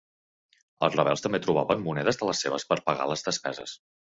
[0.87, 3.79] Els rebels també trobaven monedes de les seves per pagar les despeses.